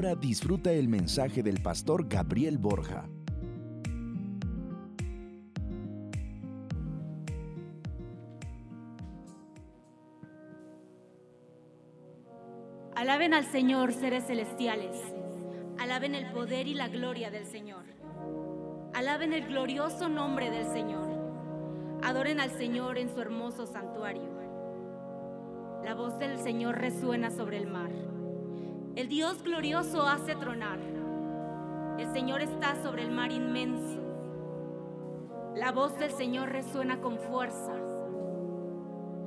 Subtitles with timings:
[0.00, 3.04] ahora disfruta el mensaje del pastor Gabriel Borja.
[12.96, 14.96] Alaben al Señor, seres celestiales.
[15.78, 17.84] Alaben el poder y la gloria del Señor.
[18.94, 21.10] Alaben el glorioso nombre del Señor.
[22.02, 24.30] Adoren al Señor en su hermoso santuario.
[25.84, 28.19] La voz del Señor resuena sobre el mar.
[28.96, 30.80] El Dios glorioso hace tronar.
[31.96, 34.00] El Señor está sobre el mar inmenso.
[35.54, 37.72] La voz del Señor resuena con fuerza.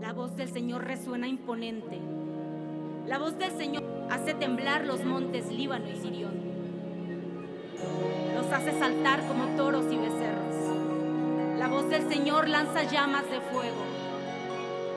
[0.01, 1.97] La voz del Señor resuena imponente.
[3.07, 6.33] La voz del Señor hace temblar los montes Líbano y Sirión.
[8.35, 11.57] Los hace saltar como toros y becerros.
[11.57, 13.83] La voz del Señor lanza llamas de fuego.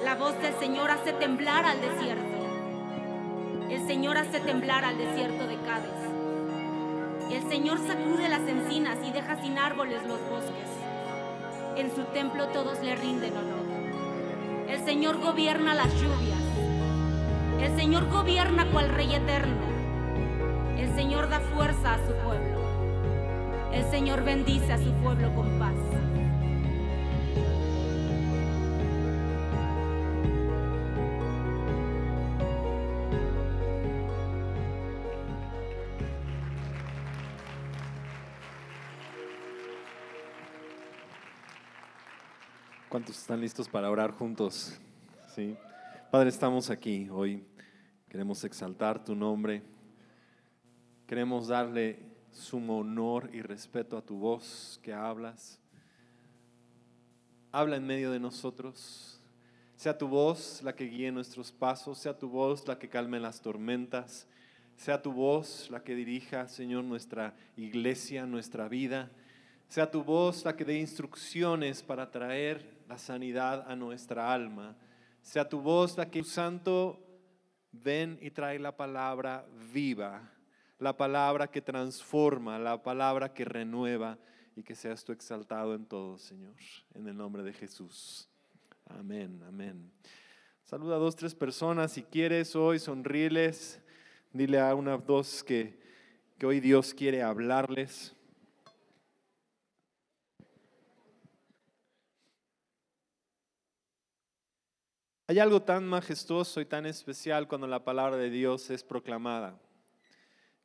[0.02, 2.35] La voz del Señor hace temblar al desierto.
[3.86, 5.92] El Señor hace temblar al desierto de Cádiz.
[7.30, 10.68] El Señor sacude las encinas y deja sin árboles los bosques.
[11.76, 14.66] En su templo todos le rinden honor.
[14.68, 16.42] El Señor gobierna las lluvias.
[17.60, 19.66] El Señor gobierna cual Rey eterno.
[20.76, 22.58] El Señor da fuerza a su pueblo.
[23.72, 26.05] El Señor bendice a su pueblo con paz.
[43.06, 44.76] ¿Cuántos están listos para orar juntos?
[45.32, 45.56] Sí.
[46.10, 47.46] Padre, estamos aquí hoy.
[48.08, 49.62] Queremos exaltar tu nombre.
[51.06, 52.00] Queremos darle
[52.32, 55.60] sumo honor y respeto a tu voz que hablas.
[57.52, 59.20] Habla en medio de nosotros.
[59.76, 63.40] Sea tu voz la que guíe nuestros pasos, sea tu voz la que calme las
[63.40, 64.26] tormentas,
[64.76, 69.12] sea tu voz la que dirija, Señor, nuestra iglesia, nuestra vida.
[69.68, 74.76] Sea tu voz la que dé instrucciones para traer la sanidad a nuestra alma.
[75.22, 77.00] Sea tu voz la que, Santo,
[77.72, 80.32] ven y trae la palabra viva,
[80.78, 84.18] la palabra que transforma, la palabra que renueva
[84.54, 86.54] y que seas tú exaltado en todo, Señor,
[86.94, 88.28] en el nombre de Jesús.
[88.86, 89.90] Amén, amén.
[90.64, 91.92] Saluda a dos, tres personas.
[91.92, 93.80] Si quieres hoy, sonríeles.
[94.32, 95.78] Dile a una, dos que,
[96.38, 98.15] que hoy Dios quiere hablarles.
[105.28, 109.58] Hay algo tan majestuoso y tan especial cuando la palabra de Dios es proclamada.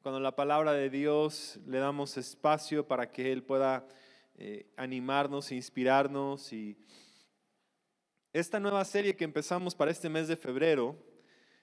[0.04, 3.88] Cuando la palabra de Dios le damos espacio para que Él pueda
[4.36, 6.54] eh, animarnos, inspirarnos.
[6.54, 6.78] Y
[8.34, 10.96] esta nueva serie que empezamos para este mes de febrero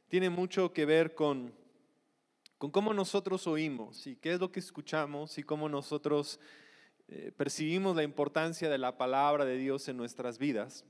[0.09, 1.55] tiene mucho que ver con,
[2.59, 6.41] con cómo nosotros oímos y qué es lo que escuchamos y cómo nosotros
[7.07, 10.85] eh, percibimos la importancia de la palabra de Dios en nuestras vidas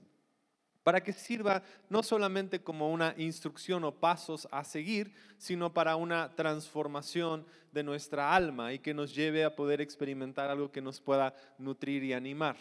[0.83, 6.35] para que sirva no solamente como una instrucción o pasos a seguir, sino para una
[6.35, 11.35] transformación de nuestra alma y que nos lleve a poder experimentar algo que nos pueda
[11.59, 12.57] nutrir y animar.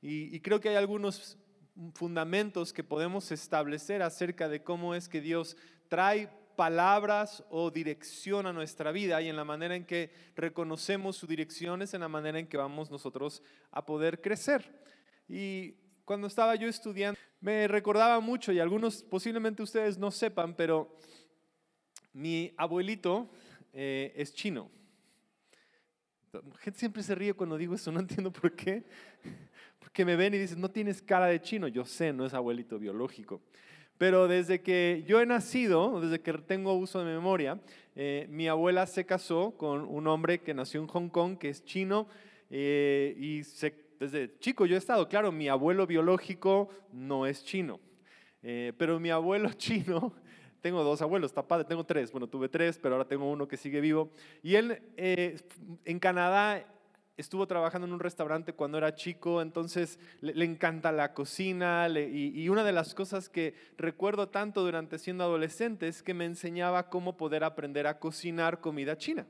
[0.00, 1.38] Y, creo que hay algunos
[1.94, 5.56] fundamentos que podemos establecer acerca de cómo es que Dios
[5.88, 11.28] trae palabras o dirección a nuestra vida y en la manera en que reconocemos su
[11.28, 14.82] dirección es en la manera en que vamos nosotros a poder crecer.
[15.28, 15.76] Y
[16.12, 20.94] cuando estaba yo estudiando, me recordaba mucho, y algunos posiblemente ustedes no sepan, pero
[22.12, 23.30] mi abuelito
[23.72, 24.70] eh, es chino.
[26.30, 28.84] La gente siempre se ríe cuando digo eso, no entiendo por qué.
[29.78, 31.66] Porque me ven y dicen, no tienes cara de chino.
[31.66, 33.40] Yo sé, no es abuelito biológico.
[33.96, 37.58] Pero desde que yo he nacido, desde que tengo uso de memoria,
[37.96, 41.64] eh, mi abuela se casó con un hombre que nació en Hong Kong, que es
[41.64, 42.06] chino,
[42.50, 47.78] eh, y se desde chico yo he estado, claro, mi abuelo biológico no es chino,
[48.42, 50.12] eh, pero mi abuelo chino,
[50.60, 53.80] tengo dos abuelos, está tengo tres, bueno, tuve tres, pero ahora tengo uno que sigue
[53.80, 54.10] vivo.
[54.42, 55.40] Y él eh,
[55.84, 56.66] en Canadá
[57.16, 62.48] estuvo trabajando en un restaurante cuando era chico, entonces le, encanta la cocina y, y,
[62.48, 67.16] una de las cosas que recuerdo tanto durante siendo adolescente es que me enseñaba cómo
[67.16, 69.26] poder aprender a cocinar comida china.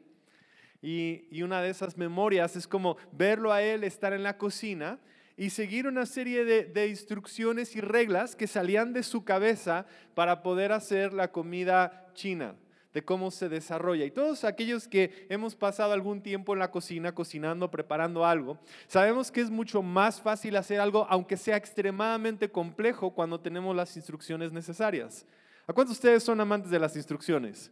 [0.82, 4.98] Y, una de esas memorias es como verlo a él estar en la cocina
[5.36, 10.42] y seguir una serie de, de, instrucciones y reglas que salían de su cabeza para
[10.42, 12.56] poder hacer la comida china,
[12.92, 14.04] de cómo se desarrolla.
[14.04, 18.58] Y todos aquellos que hemos pasado algún tiempo en la cocina, cocinando, preparando algo,
[18.88, 23.96] sabemos que es mucho más fácil hacer algo, aunque sea extremadamente complejo, cuando tenemos las
[23.96, 25.24] instrucciones necesarias.
[25.66, 27.70] ¿A cuántos de ustedes son amantes de las instrucciones?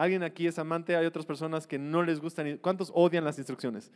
[0.00, 0.96] ¿Alguien aquí es amante?
[0.96, 2.56] Hay otras personas que no les gustan.
[2.56, 3.92] ¿Cuántos odian las instrucciones?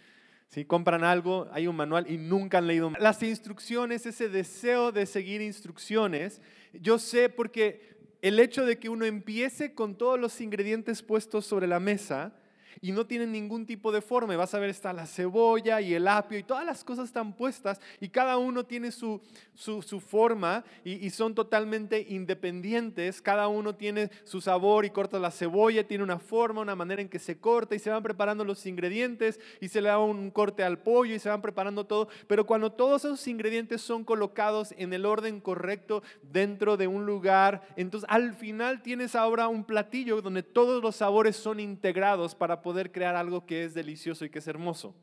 [0.49, 2.93] Si compran algo, hay un manual y nunca han leído.
[3.01, 6.43] Las instrucciones, ese deseo de seguir instrucciones,
[6.75, 11.67] yo sé porque el hecho de que uno empiece con todos los ingredientes puestos sobre
[11.67, 12.37] la mesa,
[12.81, 14.37] y no tienen ningún tipo de forma.
[14.37, 17.81] Vas a ver, está la cebolla y el apio y todas las cosas están puestas
[18.01, 19.21] y cada uno tiene su,
[19.55, 23.23] su, forma y, son totalmente independientes.
[23.23, 27.09] Cada uno tiene su sabor y corta la cebolla, tiene una forma, una manera en
[27.09, 30.65] que se corta y se van preparando los ingredientes y se le da un corte
[30.65, 32.09] al pollo y se van preparando todo.
[32.27, 37.63] Pero cuando todos esos ingredientes son colocados en el orden correcto dentro de un lugar,
[37.77, 42.91] entonces al final tienes ahora un platillo donde todos los sabores son integrados para poder
[42.91, 44.97] crear algo que es delicioso y que es hermoso.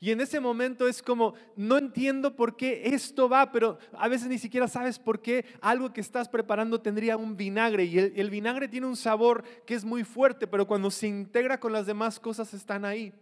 [0.00, 4.28] Y en ese momento es como, no entiendo por qué esto va, pero a veces
[4.28, 7.84] ni siquiera sabes por qué algo que estás preparando tendría un vinagre.
[7.84, 11.72] Y el, vinagre tiene un sabor que es muy fuerte, pero cuando se integra con
[11.72, 13.12] las demás cosas están ahí.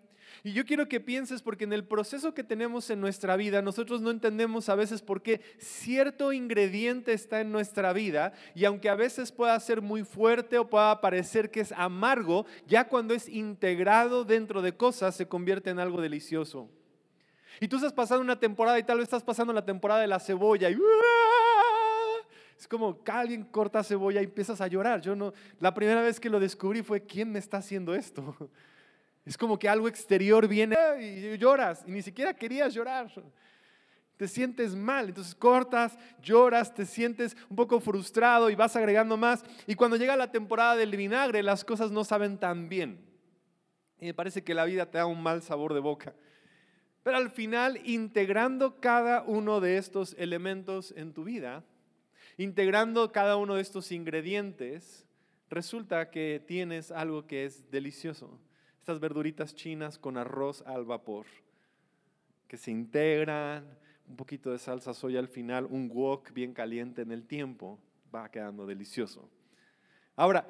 [0.46, 4.00] Y yo quiero que pienses porque en el proceso que tenemos en nuestra vida, nosotros
[4.00, 8.94] no entendemos a veces por qué cierto ingrediente está en nuestra vida y aunque a
[8.94, 14.24] veces pueda ser muy fuerte o pueda parecer que es amargo, ya cuando es integrado
[14.24, 16.70] dentro de cosas se convierte en algo delicioso.
[17.58, 20.20] Y tú estás pasando una temporada y tal vez estás pasando la temporada de la
[20.20, 20.78] cebolla y
[22.56, 25.00] es como alguien corta cebolla y empiezas a llorar.
[25.00, 28.48] Yo no, la primera vez que lo descubrí fue quién me está haciendo esto.
[29.26, 33.10] Es como que algo exterior viene y lloras y ni siquiera querías llorar.
[34.16, 39.44] Te sientes mal, entonces cortas, lloras, te sientes un poco frustrado y vas agregando más.
[39.66, 43.04] Y cuando llega la temporada del vinagre, las cosas no saben tan bien.
[43.98, 46.14] Y me parece que la vida te da un mal sabor de boca.
[47.02, 51.64] Pero al final, integrando cada uno de estos elementos en tu vida,
[52.36, 55.04] integrando cada uno de estos ingredientes,
[55.50, 58.38] resulta que tienes algo que es delicioso
[58.86, 61.26] estas verduritas chinas con arroz al vapor,
[62.46, 63.66] que se integran,
[64.08, 67.80] un poquito de salsa soya al final, un wok bien caliente en el tiempo,
[68.14, 69.28] va quedando delicioso.
[70.14, 70.46] Ahora,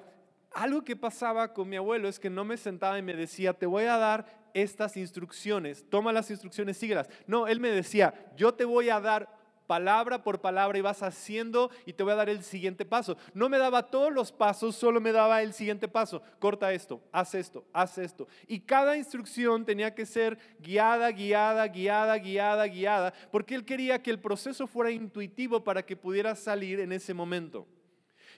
[0.53, 3.65] algo que pasaba con mi abuelo es que no me sentaba y me decía, te
[3.65, 7.09] voy a dar estas instrucciones, toma las instrucciones, síguelas.
[7.27, 9.35] No, él me decía, yo te voy a dar
[9.67, 13.17] palabra por palabra y vas haciendo y te voy a dar el siguiente paso.
[13.35, 16.23] No me daba todos los pasos, solo me daba el siguiente paso.
[16.39, 18.29] Corta esto, haz esto, haz esto.
[18.47, 24.11] Y cada instrucción tenía que ser guiada, guiada, guiada, guiada, guiada, porque él quería que
[24.11, 27.67] el proceso fuera intuitivo para que pudiera salir en ese momento.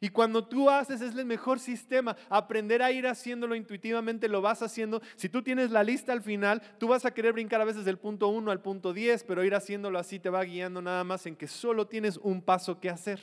[0.01, 4.63] Y cuando tú haces es el mejor sistema, aprender a ir haciéndolo intuitivamente, lo vas
[4.63, 5.03] haciendo.
[5.17, 7.99] Si tú tienes la lista al final, tú vas a querer brincar a veces del
[7.99, 11.37] punto 1 al punto 10, pero ir haciéndolo así te va guiando nada más en
[11.37, 13.21] que solo tienes un paso que hacer.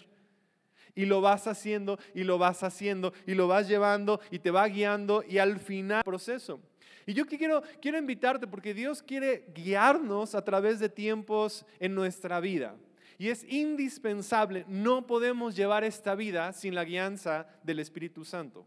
[0.96, 4.66] Y lo vas haciendo y lo vas haciendo y lo vas llevando y te va
[4.68, 6.62] guiando y al final proceso.
[7.06, 12.40] Y yo quiero, quiero invitarte porque Dios quiere guiarnos a través de tiempos en nuestra
[12.40, 12.76] vida.
[13.18, 18.66] Y es indispensable, no podemos llevar esta vida sin la guianza del Espíritu Santo.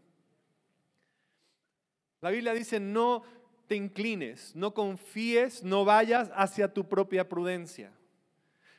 [2.21, 3.23] La Biblia dice, no
[3.67, 7.91] te inclines, no confíes, no vayas hacia tu propia prudencia.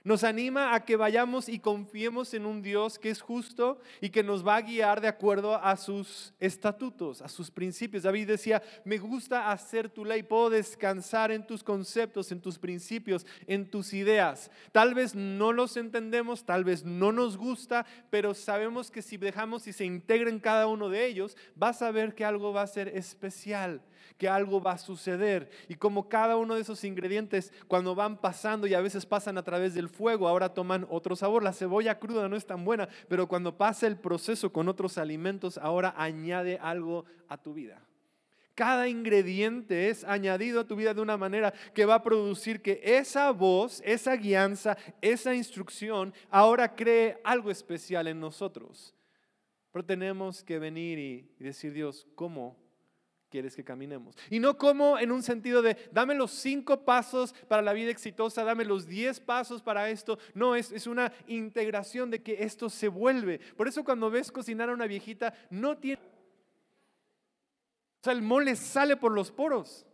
[0.03, 4.23] Nos anima a que vayamos y confiemos en un Dios que es justo y que
[4.23, 8.05] nos va a guiar de acuerdo a sus estatutos, a sus principios.
[8.05, 13.27] David decía, me gusta hacer tu ley, puedo descansar en tus conceptos, en tus principios,
[13.47, 14.51] en tus ideas.
[14.73, 19.67] Tal vez no los entendemos, tal vez no nos gusta, pero sabemos que si dejamos
[19.67, 22.67] y se integra en cada uno de ellos, vas a ver que algo va a
[22.67, 23.83] ser especial
[24.21, 25.49] que algo va a suceder.
[25.67, 29.43] Y como cada uno de esos ingredientes, cuando van pasando y a veces pasan a
[29.43, 31.43] través del fuego, ahora toman otro sabor.
[31.43, 35.57] La cebolla cruda no es tan buena, pero cuando pasa el proceso con otros alimentos,
[35.57, 37.81] ahora añade algo a tu vida.
[38.55, 42.79] Cada ingrediente es añadido a tu vida de una manera que va a producir que
[42.85, 48.95] esa voz, esa guianza, esa instrucción ahora cree algo especial en nosotros.
[49.73, 52.59] Pero tenemos que venir y, decir, Dios, ¿cómo
[53.31, 54.15] quieres que caminemos.
[54.29, 58.45] Y no como en un sentido de, dame los cinco pasos para la vida exitosa,
[58.45, 60.19] dame los diez pasos para esto.
[60.35, 63.39] No, es, es una integración de que esto se vuelve.
[63.57, 66.03] Por eso cuando ves cocinar a una viejita, no tiene...
[68.01, 69.87] O sea, el mole sale por los poros.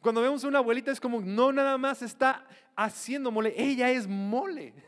[0.00, 4.06] Cuando vemos a una abuelita es como, no nada más está haciendo mole, ella es
[4.06, 4.74] mole.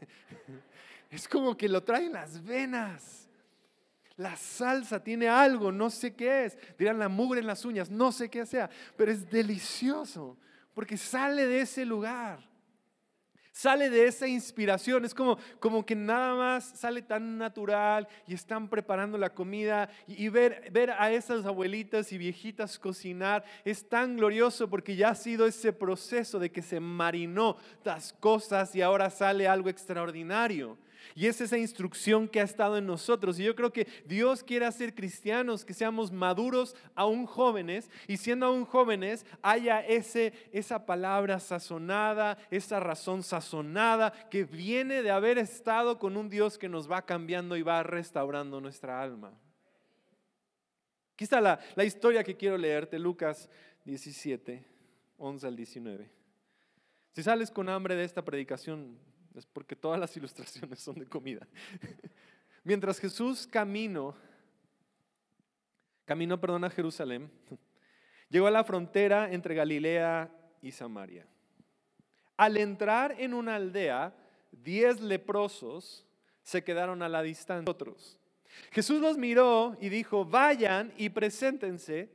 [1.11, 3.24] Es como que lo trae en las venas.
[4.17, 6.59] La salsa tiene algo, no sé qué es.
[6.79, 10.37] Dirán la mugre en las uñas, no sé qué sea, pero es delicioso
[10.75, 12.39] porque sale de ese lugar.
[13.57, 18.69] Sale de esa inspiración, es como, como que nada más sale tan natural y están
[18.69, 24.69] preparando la comida y, ver, ver a esas abuelitas y viejitas cocinar es tan glorioso
[24.69, 29.47] porque ya ha sido ese proceso de que se marinó las cosas y ahora sale
[29.47, 30.77] algo extraordinario.
[31.17, 33.39] Y es esa instrucción que ha estado en nosotros.
[33.39, 37.89] Y yo creo que Dios quiere hacer cristianos que seamos maduros aún jóvenes.
[38.09, 45.13] Y siendo aún jóvenes, haya ese, esa palabra sazonada, esa razón sazonada que viene de
[45.13, 49.33] haber estado con un Dios que nos va cambiando y va restaurando nuestra alma.
[51.13, 53.49] Aquí está la, la historia que quiero leerte, Lucas
[53.85, 54.67] 17,
[55.19, 56.11] 11 al 19.
[57.13, 58.99] Si sales con hambre de esta predicación,
[59.35, 61.47] es porque todas las ilustraciones son de comida.
[62.65, 64.15] Mientras Jesús caminó,
[66.05, 67.31] caminó, perdón, a Jerusalén,
[68.31, 70.31] llegó a la frontera entre Galilea
[70.63, 71.27] y Samaria.
[72.37, 74.15] Al entrar en una aldea,
[74.51, 76.07] diez leprosos
[76.43, 77.71] se quedaron a la distancia.
[77.71, 78.19] Otros.
[78.71, 82.11] Jesús los miró y dijo, vayan y preséntense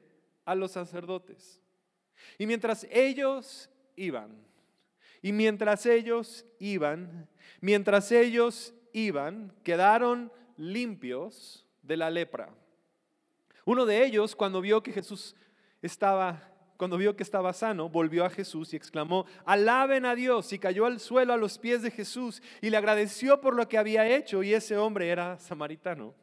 [0.45, 1.61] a los sacerdotes.
[2.37, 4.48] Y mientras ellos iban,
[5.21, 7.27] y mientras ellos iban,
[7.61, 12.49] mientras ellos iban, quedaron limpios de la lepra.
[13.65, 15.35] Uno de ellos, cuando vio que Jesús
[15.81, 20.59] estaba, cuando vio que estaba sano, volvió a Jesús y exclamó, alaben a Dios, y
[20.59, 24.07] cayó al suelo a los pies de Jesús y le agradeció por lo que había
[24.07, 26.13] hecho, y ese hombre era samaritano.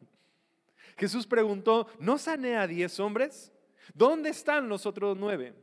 [0.97, 3.51] Jesús preguntó, ¿no sané a diez hombres?
[3.93, 5.53] ¿Dónde están los otros nueve?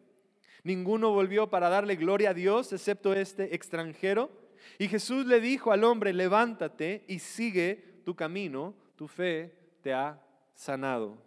[0.65, 4.31] Ninguno volvió para darle gloria a Dios, excepto este extranjero.
[4.79, 10.19] Y Jesús le dijo al hombre, levántate y sigue tu camino, tu fe te ha
[10.55, 11.19] sanado.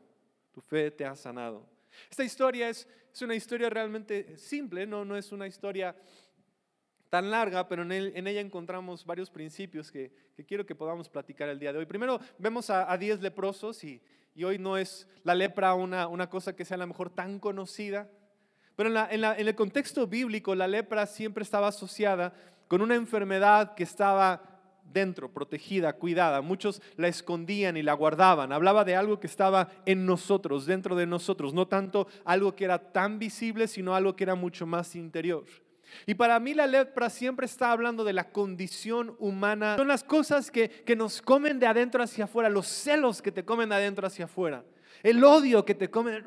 [0.52, 1.64] Tu fe te ha sanado.
[2.10, 2.88] Esta historia es,
[3.22, 5.96] una historia realmente simple, no, es una historia
[7.10, 10.12] tan larga, pero en, ella encontramos varios principios que,
[10.48, 11.86] quiero que podamos platicar el día de hoy.
[11.86, 14.02] Primero vemos a, diez leprosos y,
[14.44, 18.10] hoy no es la lepra una, una cosa que sea a lo mejor tan conocida,
[18.78, 22.32] pero en, el contexto bíblico, la lepra siempre estaba asociada
[22.68, 24.40] con una enfermedad que estaba
[24.94, 26.42] dentro, protegida, cuidada.
[26.42, 28.54] Muchos la escondían y la guardaban.
[28.54, 32.92] Hablaba de algo que estaba en nosotros, dentro de nosotros, no tanto algo que era
[32.92, 35.46] tan visible, sino algo que era mucho más interior.
[36.06, 39.76] Y para mí la lepra siempre está hablando de la condición humana.
[39.78, 43.44] Son las cosas que, que nos comen de adentro hacia afuera, los celos que te
[43.44, 44.64] comen de adentro hacia afuera.
[45.04, 46.24] El odio que te come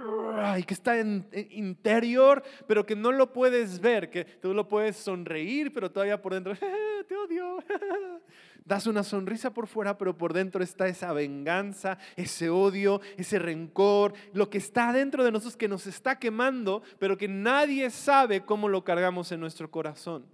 [0.58, 4.96] y que está en, interior, pero que no lo puedes ver, que tú lo puedes
[4.96, 6.54] sonreír, pero todavía por dentro,
[7.08, 7.58] te odio.
[8.64, 14.12] Das una sonrisa por fuera, pero por dentro está esa venganza, ese odio, ese rencor,
[14.32, 18.68] lo que está dentro de nosotros que nos está quemando, pero que nadie sabe cómo
[18.68, 20.24] lo cargamos en nuestro corazón.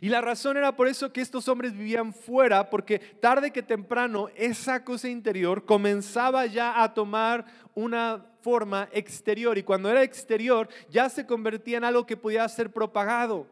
[0.00, 4.28] Y la razón era por eso que estos hombres vivían fuera, porque tarde que temprano
[4.34, 11.10] esa cosa interior comenzaba ya a tomar una forma exterior y cuando era exterior ya
[11.10, 13.46] se convertía en algo que podía ser propagado.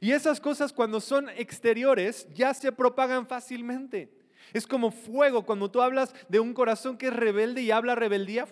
[0.00, 4.16] Y esas cosas cuando son exteriores ya se propagan fácilmente.
[4.52, 8.46] Es como fuego, cuando tú hablas de un corazón que es rebelde y habla rebeldía,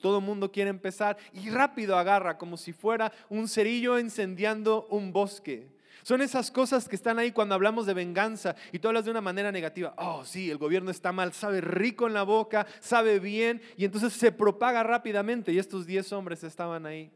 [0.00, 5.12] todo el mundo quiere empezar y rápido agarra, como si fuera un cerillo encendiendo un
[5.12, 5.79] bosque.
[6.02, 9.20] Son esas cosas que están ahí cuando hablamos de venganza y tú hablas de una
[9.20, 9.94] manera negativa.
[9.96, 14.12] Oh, sí, el gobierno está mal, sabe rico en la boca, sabe bien y entonces
[14.12, 17.10] se propaga rápidamente y estos diez hombres estaban ahí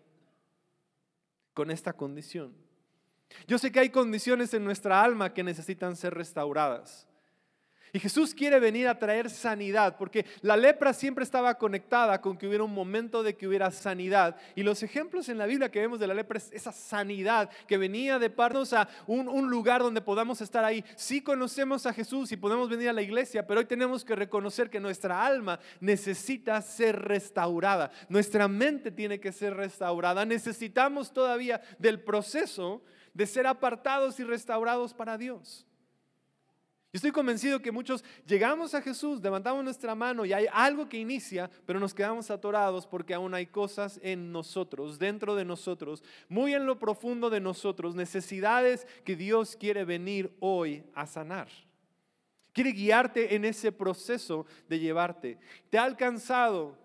[1.55, 2.55] con esta condición.
[3.47, 7.09] Yo sé que hay condiciones en nuestra alma que necesitan ser restauradas.
[7.95, 12.49] Y Jesús quiere venir a traer sanidad, porque la lepra siempre estaba conectada con que
[12.49, 14.35] hubiera un momento de que hubiera sanidad.
[14.57, 17.79] Y los ejemplos en la Biblia que vemos de la lepra es esa sanidad que
[17.79, 20.85] venía de parnos a un, un lugar donde podamos estar ahí.
[20.97, 24.71] Sí conocemos a Jesús y podemos venir a la iglesia, pero hoy tenemos que reconocer
[24.71, 27.93] que nuestra alma necesita ser restaurada.
[28.09, 30.25] Nuestra mente tiene que ser restaurada.
[30.25, 32.83] Necesitamos todavía del proceso
[33.13, 35.65] de ser apartados y restaurados para Dios
[36.95, 41.51] estoy convencido que muchos llegamos a Jesús, levantamos nuestra mano y hay algo que inicia,
[41.67, 46.67] pero nos quedamos atorados porque aún hay cosas en nosotros, dentro de nosotros, muy en
[46.67, 51.49] lo profundo de nosotros, necesidades que Dios quiere venir hoy a sanar.
[52.53, 55.39] Quiere guiarte en ese proceso de llevarte.
[55.71, 56.79] Te ha alcanzado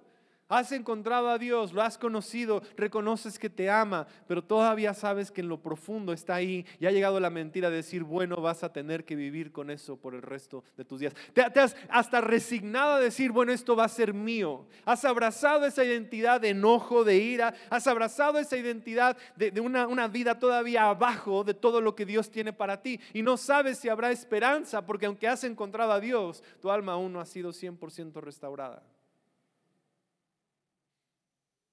[0.49, 5.41] Has encontrado a Dios, lo has conocido, reconoces que te ama, pero todavía sabes que
[5.41, 8.73] en lo profundo está ahí y ha llegado la mentira de decir, bueno, vas a
[8.73, 11.13] tener que vivir con eso por el resto de tus días.
[11.33, 14.65] Te, has hasta resignado a decir, bueno, esto va a ser mío.
[14.85, 20.07] Has abrazado esa identidad de enojo, de ira, has abrazado esa identidad de, una, una
[20.07, 23.87] vida todavía abajo de todo lo que Dios tiene para ti y no sabes si
[23.87, 28.19] habrá esperanza porque aunque has encontrado a Dios, tu alma aún no ha sido 100%
[28.19, 28.81] restaurada.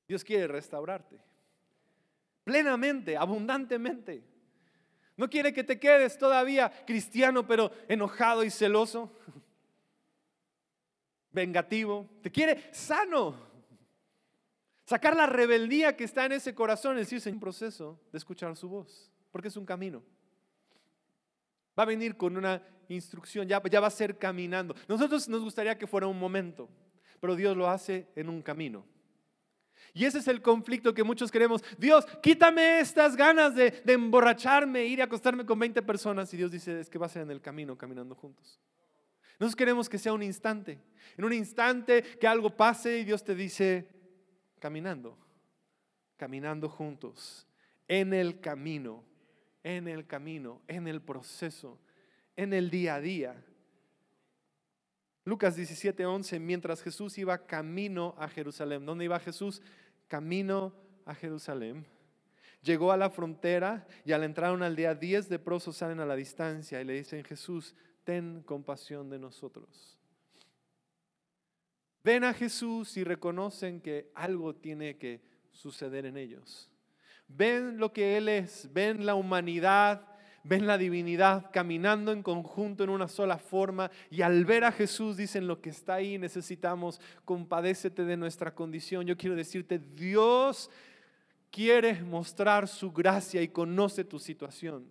[0.06, 1.20] Dios quiere restaurarte
[2.46, 4.22] plenamente, abundantemente.
[5.16, 9.12] No quiere que te quedes todavía cristiano, pero enojado y celoso,
[11.32, 12.08] vengativo.
[12.22, 13.34] Te quiere sano.
[14.84, 18.68] Sacar la rebeldía que está en ese corazón, es decir, un proceso de escuchar su
[18.68, 20.04] voz, porque es un camino.
[21.76, 24.76] Va a venir con una instrucción, ya, ya va a ser caminando.
[24.86, 26.68] Nosotros nos gustaría que fuera un momento,
[27.18, 28.86] pero Dios lo hace en un camino.
[29.96, 31.64] Y ese es el conflicto que muchos queremos.
[31.78, 36.32] Dios, quítame estas ganas de, emborracharme, ir a acostarme con 20 personas.
[36.34, 38.60] Y Dios dice, es que va a ser en el camino, caminando juntos.
[39.40, 40.78] Nosotros queremos que sea un instante.
[41.16, 43.88] En un instante que algo pase y Dios te dice,
[44.58, 45.16] caminando,
[46.18, 47.46] caminando juntos,
[47.88, 49.02] en el camino,
[49.62, 51.80] en el camino, en el proceso,
[52.36, 53.44] en el día a día.
[55.26, 58.86] Lucas 17:11, mientras Jesús iba camino a Jerusalén.
[58.86, 59.60] ¿Dónde iba Jesús?
[60.08, 61.86] Camino a Jerusalén,
[62.62, 66.16] llegó a la frontera y al entrar a una aldea, diez leprosos salen a la
[66.16, 69.98] distancia y le dicen, Jesús, ten compasión de nosotros.
[72.04, 76.70] Ven a Jesús y reconocen que algo tiene que suceder en ellos.
[77.26, 80.15] Ven lo que Él es, ven la humanidad
[80.48, 85.16] ven la divinidad caminando en conjunto en una sola forma y al ver a Jesús
[85.16, 89.06] dicen lo que está ahí necesitamos, compadécete de nuestra condición.
[89.06, 90.70] Yo quiero decirte, Dios
[91.50, 94.86] quiere mostrar su gracia y conoce tu situación.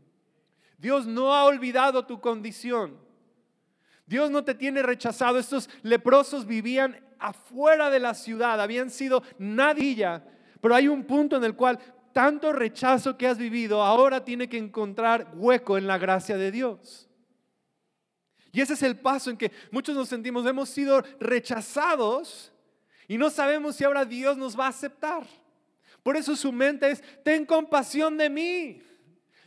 [0.78, 2.98] Dios no ha olvidado tu condición.
[4.06, 5.40] Dios no te tiene rechazado.
[5.40, 10.24] Estos leprosos vivían afuera de la ciudad, habían sido nadilla,
[10.62, 11.80] pero hay un punto en el cual
[12.16, 17.10] tanto rechazo que has vivido ahora tiene que encontrar hueco en la gracia de Dios.
[18.54, 22.54] Y ese es el paso en que muchos nos sentimos, hemos sido rechazados
[23.10, 25.28] y no sabemos si ahora Dios nos va a aceptar.
[26.04, 28.82] Por eso su mente es, ten compasión de mí.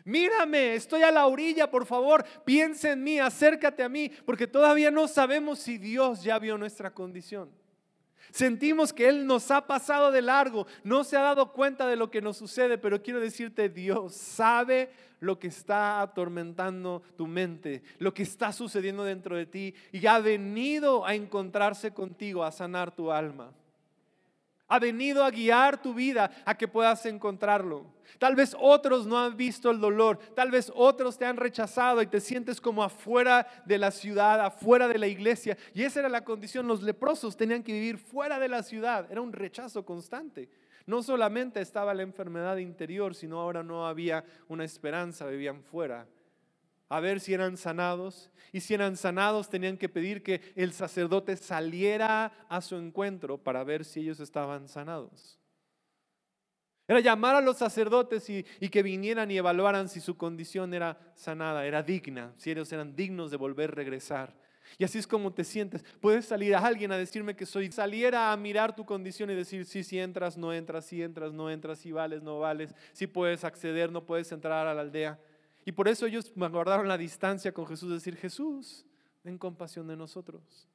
[0.05, 4.91] Mírame, estoy a la orilla, por favor, piensa en mí, acércate a mí, porque todavía
[4.91, 7.51] no sabemos si Dios ya vio nuestra condición.
[8.31, 12.11] Sentimos que Él nos ha pasado de largo, no se ha dado cuenta de lo
[12.11, 18.15] que nos sucede, pero quiero decirte, Dios sabe lo que está atormentando tu mente, lo
[18.15, 23.11] que está sucediendo dentro de ti y ha venido a encontrarse contigo, a sanar tu
[23.11, 23.53] alma
[24.69, 27.87] ha venido a guiar tu vida a que puedas encontrarlo.
[28.19, 32.07] Tal vez otros no han visto el dolor, tal vez otros te han rechazado y
[32.07, 35.57] te sientes como afuera de la ciudad, afuera de la iglesia.
[35.75, 39.21] Y esa era la condición, los leprosos tenían que vivir fuera de la ciudad, era
[39.21, 40.49] un rechazo constante.
[40.87, 46.07] No solamente estaba la enfermedad interior, sino ahora no había una esperanza, vivían fuera
[46.89, 48.31] a ver si eran sanados.
[48.53, 53.63] Y si eran sanados, tenían que pedir que el sacerdote saliera a su encuentro para
[53.65, 55.39] ver si ellos estaban sanados.
[56.87, 61.67] Era llamar a los sacerdotes y, que vinieran y evaluaran si su condición era sanada,
[61.67, 64.35] era digna, si ellos eran dignos de volver a regresar.
[64.79, 65.85] Y así es como te sientes.
[66.01, 69.67] Puedes salir a alguien a decirme que soy, saliera a mirar tu condición y decir,
[69.67, 73.45] sí, si entras, no entras, si entras, no entras, si vales, no vales, si puedes
[73.45, 75.19] acceder, no puedes entrar a la aldea.
[75.69, 78.87] Y por eso ellos guardaron la distancia con Jesús, decir, Jesús,
[79.23, 80.67] ten compasión de nosotros.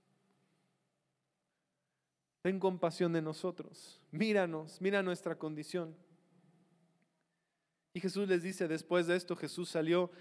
[2.43, 3.99] Ten compasión de nosotros.
[4.11, 5.95] Míranos, mira nuestra condición.
[7.91, 10.11] Y Jesús les dice, después de esto Jesús salió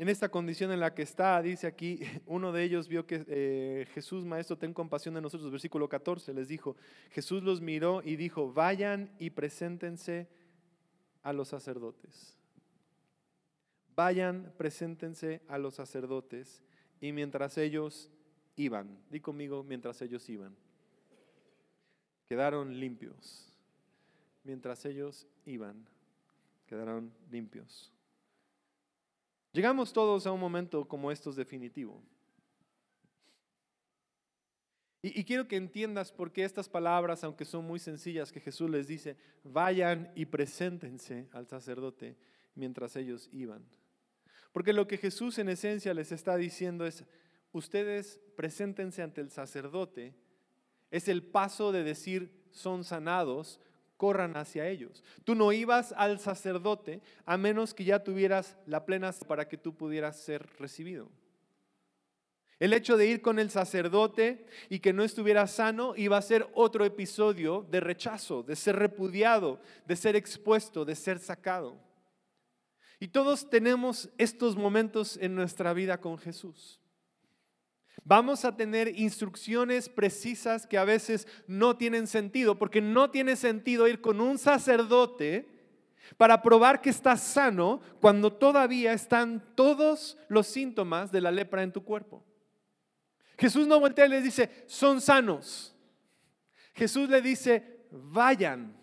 [0.00, 3.86] en esta condición en la que está, dice aquí, uno de ellos vio que eh,
[3.92, 5.50] Jesús, Maestro, ten compasión de nosotros.
[5.50, 6.74] Versículo 14 les dijo,
[7.10, 10.26] Jesús los miró y dijo, vayan y preséntense
[11.22, 12.38] a los sacerdotes.
[13.94, 16.62] Vayan, preséntense a los sacerdotes.
[17.02, 18.08] Y mientras ellos
[18.56, 20.56] iban, di conmigo, mientras ellos iban,
[22.26, 23.52] quedaron limpios.
[24.44, 25.84] Mientras ellos iban,
[26.66, 27.92] quedaron limpios.
[29.52, 32.02] Llegamos todos a un momento como estos definitivo.
[35.02, 38.86] Y, quiero que entiendas por qué estas palabras, aunque son muy sencillas, que Jesús les
[38.86, 42.18] dice, vayan y preséntense al sacerdote
[42.54, 43.64] mientras ellos iban.
[44.52, 47.04] Porque lo que Jesús en esencia les está diciendo es,
[47.52, 50.14] ustedes preséntense ante el sacerdote,
[50.90, 53.58] es el paso de decir son sanados,
[54.00, 55.04] corran hacia ellos.
[55.24, 59.76] Tú no ibas al sacerdote a menos que ya tuvieras la plena para que tú
[59.76, 61.10] pudieras ser recibido.
[62.58, 66.48] El hecho de ir con el sacerdote y que no estuviera sano iba a ser
[66.54, 71.76] otro episodio de rechazo, de ser repudiado, de ser expuesto, de ser sacado.
[73.00, 76.80] Y todos tenemos estos momentos en nuestra vida con Jesús.
[78.04, 83.86] Vamos a tener instrucciones precisas que a veces no tienen sentido, porque no tiene sentido
[83.88, 85.48] ir con un sacerdote
[86.16, 91.72] para probar que estás sano cuando todavía están todos los síntomas de la lepra en
[91.72, 92.24] tu cuerpo.
[93.38, 95.74] Jesús no voltea y les dice, son sanos.
[96.74, 98.76] Jesús le dice, vayan,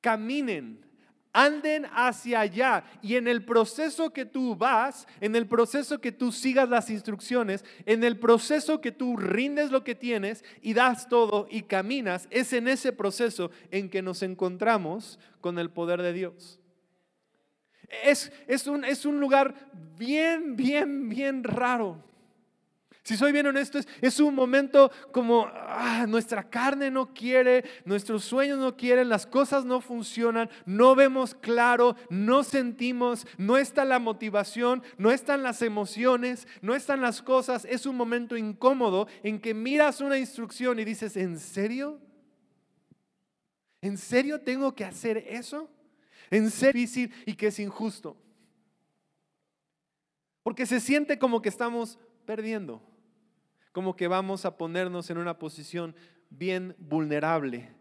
[0.00, 0.86] caminen,
[1.32, 2.84] anden hacia allá.
[3.00, 7.64] Y en el proceso que tú vas, en el proceso que tú sigas las instrucciones,
[7.86, 12.52] en el proceso que tú rindes lo que tienes y das todo y caminas, es
[12.52, 16.60] en ese proceso en que nos encontramos con el poder de Dios.
[18.04, 19.54] Es, es, un, es un lugar
[19.98, 22.11] bien, bien, bien raro.
[23.04, 28.60] Si soy bien honesto, es, un momento como ah, nuestra carne no quiere, nuestros sueños
[28.60, 34.84] no quieren, las cosas no funcionan, no vemos claro, no sentimos, no está la motivación,
[34.98, 37.64] no están las emociones, no están las cosas.
[37.64, 42.00] Es un momento incómodo en que miras una instrucción y dices, ¿en serio?
[43.80, 45.68] ¿En serio tengo que hacer eso?
[46.30, 48.16] ¿En serio difícil y que es injusto?
[50.44, 52.91] Porque se siente como que estamos perdiendo
[53.72, 55.94] como que vamos a ponernos en una posición
[56.30, 57.74] bien vulnerable,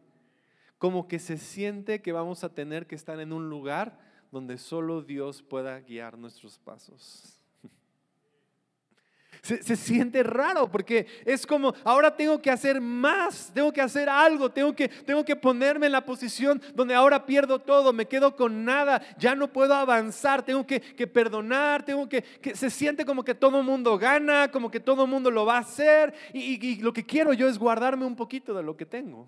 [0.77, 3.99] como que se siente que vamos a tener que estar en un lugar
[4.32, 7.40] donde solo Dios pueda guiar nuestros pasos.
[9.41, 14.51] Se, siente raro porque es como, ahora tengo que hacer más, tengo que hacer algo,
[14.51, 18.63] tengo que, tengo que ponerme en la posición donde ahora pierdo todo, me quedo con
[18.63, 23.34] nada, ya no puedo avanzar, tengo que, perdonar, tengo que, que, se siente como que
[23.34, 26.75] todo el mundo gana, como que todo el mundo lo va a hacer y, y
[26.75, 29.27] lo que quiero yo es guardarme un poquito de lo que tengo.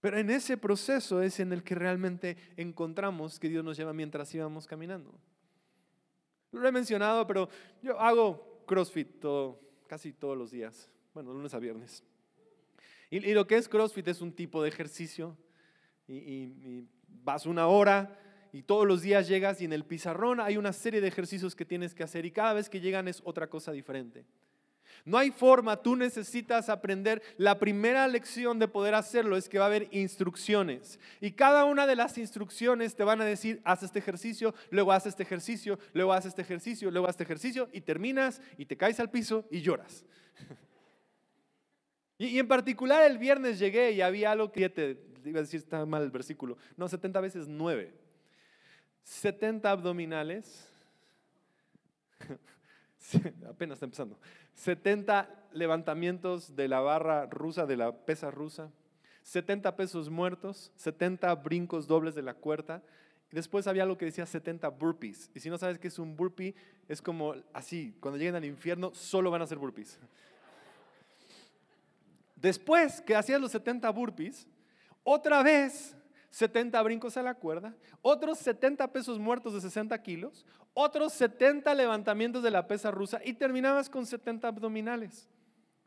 [0.00, 4.34] Pero en ese proceso es en el que realmente encontramos que Dios nos lleva mientras
[4.34, 5.14] íbamos caminando.
[6.52, 7.48] Lo he mencionado, pero
[7.82, 9.24] yo hago CrossFit
[9.86, 12.04] casi todos los días, bueno, lunes a viernes.
[13.10, 15.36] Y, lo que es CrossFit es un tipo de ejercicio
[16.06, 18.18] y, y vas una hora
[18.52, 21.64] y todos los días llegas y en el pizarrón hay una serie de ejercicios que
[21.64, 24.24] tienes que hacer y cada vez que llegan es otra cosa diferente.
[25.04, 27.22] No hay forma, tú necesitas aprender.
[27.36, 30.98] La primera lección de poder hacerlo es que va a haber instrucciones.
[31.20, 35.06] Y cada una de las instrucciones te van a decir, haz este ejercicio, luego haz
[35.06, 39.00] este ejercicio, luego haz este ejercicio, luego haz este ejercicio, y terminas y te caes
[39.00, 40.04] al piso y lloras.
[42.18, 45.86] Y, en particular el viernes llegué y había algo que te iba a decir, está
[45.86, 46.58] mal el versículo.
[46.76, 47.94] No, 70 veces 9.
[49.04, 50.68] 70 abdominales.
[53.48, 54.18] apenas está empezando.
[54.54, 58.70] 70 levantamientos de la barra rusa, de la pesa rusa,
[59.22, 62.82] 70 pesos muertos, 70 brincos dobles de la cuerda.
[63.32, 65.30] Y después había algo que decía 70 burpees.
[65.34, 66.54] Y si no sabes qué es un burpee,
[66.88, 69.98] es como así, cuando lleguen al infierno solo van a hacer burpees.
[72.34, 74.48] Después que hacías los 70 burpees,
[75.04, 75.94] otra vez
[76.30, 82.42] 70 brincos a la cuerda, otros 70 pesos muertos de 60 kilos, otros 70 levantamientos
[82.42, 85.28] de la pesa rusa y terminabas con 70 abdominales.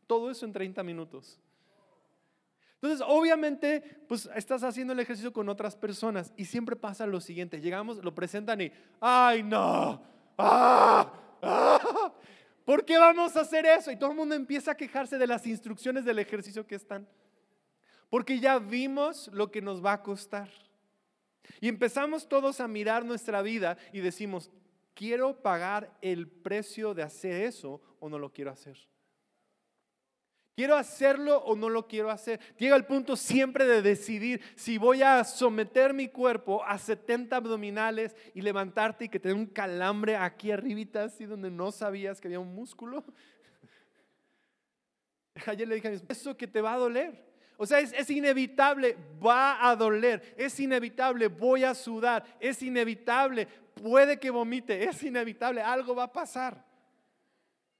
[0.06, 1.40] Todo eso en 30 minutos.
[2.74, 7.62] Entonces, obviamente, pues estás haciendo el ejercicio con otras personas y siempre pasa lo siguiente.
[7.62, 10.02] Llegamos, lo presentan y, ay, no,
[10.36, 12.12] ah, ah,
[12.66, 13.90] ¿por qué vamos a hacer eso?
[13.90, 17.08] Y todo el mundo empieza a quejarse de las instrucciones del ejercicio que están.
[18.14, 20.48] Porque ya vimos lo que nos va a costar.
[21.60, 24.52] Y empezamos todos a mirar nuestra vida y decimos,
[24.94, 28.78] ¿quiero pagar el precio de hacer eso o no lo quiero hacer?
[30.54, 32.38] ¿Quiero hacerlo o no lo quiero hacer?
[32.56, 38.14] Llega el punto siempre de decidir si voy a someter mi cuerpo a 70 abdominales
[38.32, 42.28] y levantarte y que te dé un calambre aquí arribita, así donde no sabías que
[42.28, 43.02] había un músculo.
[45.46, 47.33] Ayer le dije a mi eso que te va a doler.
[47.56, 54.18] O sea, es, inevitable, va a doler, es inevitable, voy a sudar, es inevitable, puede
[54.18, 56.64] que vomite, es inevitable, algo va a pasar.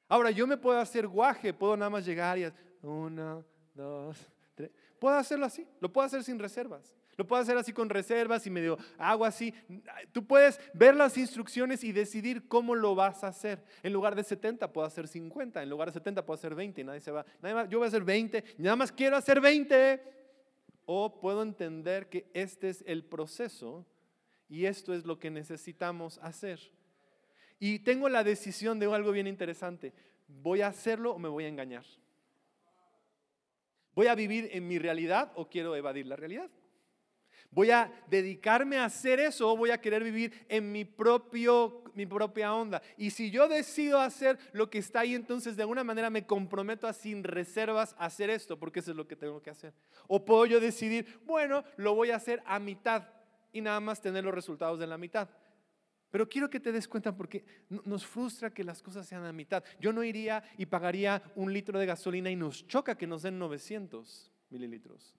[0.08, 4.16] Ahora, yo me puedo hacer guaje, puedo nada más llegar y uno, dos,
[4.54, 4.70] tres.
[4.98, 6.94] Puedo hacerlo así, lo puedo hacer sin reservas.
[7.16, 9.54] Lo puedo hacer así con reservas y medio hago así.
[10.12, 13.62] Tú puedes ver las instrucciones y decidir cómo lo vas a hacer.
[13.82, 17.00] En lugar de 70 puedo hacer 50, en lugar de 70 puedo hacer 20, nadie
[17.00, 17.24] se va.
[17.40, 20.12] Nadie más, yo voy a hacer 20, nada más quiero hacer 20.
[20.86, 23.86] O puedo entender que este es el proceso
[24.48, 26.60] y esto es lo que necesitamos hacer.
[27.58, 29.94] Y tengo la decisión de algo bien interesante.
[30.28, 31.84] ¿Voy a hacerlo o me voy a engañar?
[33.94, 36.50] ¿Voy a vivir en mi realidad o quiero evadir la realidad?
[37.54, 42.04] ¿Voy a dedicarme a hacer eso o voy a querer vivir en mi, propio, mi
[42.04, 42.82] propia onda?
[42.96, 46.88] Y si yo decido hacer lo que está ahí, entonces de alguna manera me comprometo
[46.88, 49.72] a sin reservas a hacer esto, porque eso es lo que tengo que hacer.
[50.08, 53.08] O puedo yo decidir, bueno, lo voy a hacer a mitad
[53.52, 55.28] y nada más tener los resultados de la mitad.
[56.10, 59.62] Pero quiero que te des cuenta porque nos frustra que las cosas sean a mitad.
[59.78, 63.38] Yo no iría y pagaría un litro de gasolina y nos choca que nos den
[63.38, 65.14] 900 mililitros.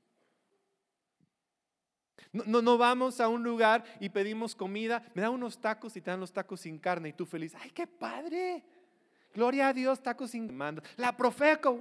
[2.32, 6.12] No, no, vamos a un lugar y pedimos comida, me dan unos tacos y te
[6.12, 8.64] dan los tacos sin carne y tú feliz, ay, qué padre,
[9.34, 10.82] gloria a Dios, tacos sin mando.
[10.98, 11.80] La Profeco,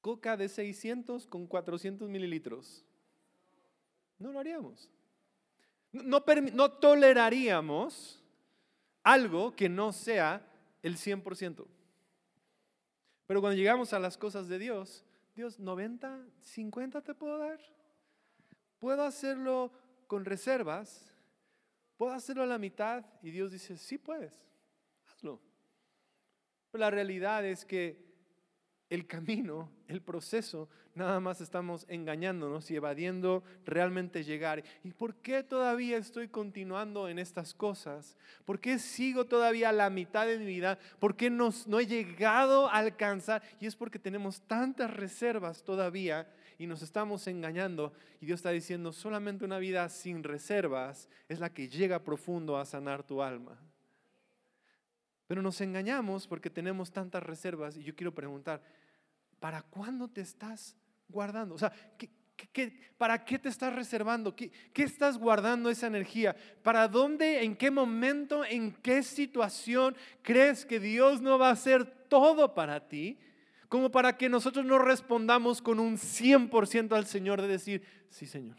[0.00, 2.84] coca de 600 con 400 mililitros.
[4.18, 4.90] No lo haríamos.
[5.92, 6.22] No,
[6.52, 8.22] no toleraríamos
[9.02, 10.46] algo que no sea
[10.82, 11.64] el 100%.
[13.26, 17.60] Pero cuando llegamos a las cosas de Dios, Dios, 90, 50 te puedo dar.
[18.78, 19.72] Puedo hacerlo
[20.06, 21.12] con reservas.
[21.96, 23.04] Puedo hacerlo a la mitad.
[23.22, 24.40] Y Dios dice, sí puedes,
[25.08, 25.40] hazlo.
[26.70, 28.13] Pero la realidad es que
[28.94, 34.62] el camino, el proceso, nada más estamos engañándonos y evadiendo realmente llegar.
[34.82, 38.16] ¿Y por qué todavía estoy continuando en estas cosas?
[38.44, 40.78] ¿Por qué sigo todavía la mitad de mi vida?
[40.98, 43.42] ¿Por qué no, no he llegado a alcanzar?
[43.60, 46.26] Y es porque tenemos tantas reservas todavía
[46.58, 47.92] y nos estamos engañando.
[48.20, 52.64] Y Dios está diciendo, solamente una vida sin reservas es la que llega profundo a
[52.64, 53.58] sanar tu alma.
[55.26, 58.62] Pero nos engañamos porque tenemos tantas reservas y yo quiero preguntar,
[59.40, 60.76] ¿para cuándo te estás
[61.08, 61.54] guardando?
[61.54, 61.72] O sea,
[62.98, 64.34] para qué te estás reservando?
[64.34, 66.36] ¿Qué, ¿Qué estás guardando esa energía?
[66.62, 71.84] ¿Para dónde, en qué momento, en qué situación crees que Dios no va a hacer
[72.08, 73.18] todo para ti?
[73.68, 78.56] Como para que nosotros no respondamos con un 100% al Señor de decir, sí Señor.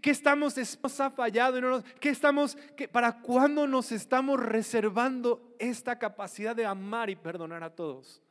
[0.00, 1.60] ¿Qué, estamos, nos ha fallado?
[1.60, 2.56] No ¿Qué estamos,
[2.90, 8.22] para cuándo nos estamos reservando esta capacidad de amar y perdonar a todos?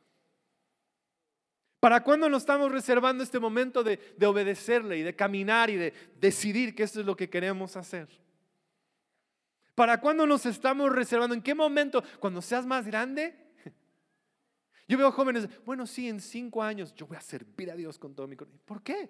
[1.78, 5.92] ¿Para cuándo nos estamos reservando este momento de, de obedecerle y de caminar y de
[6.18, 8.08] decidir que esto es lo que queremos hacer?
[9.74, 11.34] ¿Para cuándo nos estamos reservando?
[11.34, 12.02] ¿En qué momento?
[12.20, 13.34] Cuando seas más grande.
[14.88, 18.14] Yo veo jóvenes, bueno, sí, en cinco años yo voy a servir a Dios con
[18.14, 18.60] todo mi corazón.
[18.64, 19.08] ¿Por qué?